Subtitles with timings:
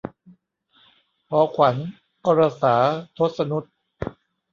[1.29, 1.75] หอขวัญ-
[2.25, 2.75] อรสา
[3.17, 3.63] ทศนุต